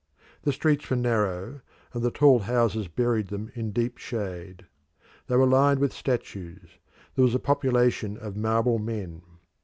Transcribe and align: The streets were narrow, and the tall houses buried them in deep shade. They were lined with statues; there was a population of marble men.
The 0.41 0.51
streets 0.51 0.89
were 0.89 0.95
narrow, 0.95 1.61
and 1.93 2.01
the 2.01 2.09
tall 2.09 2.39
houses 2.39 2.87
buried 2.87 3.27
them 3.27 3.51
in 3.53 3.69
deep 3.69 3.99
shade. 3.99 4.65
They 5.27 5.35
were 5.35 5.45
lined 5.45 5.79
with 5.79 5.93
statues; 5.93 6.79
there 7.13 7.23
was 7.23 7.35
a 7.35 7.39
population 7.39 8.17
of 8.17 8.35
marble 8.35 8.79
men. 8.79 9.21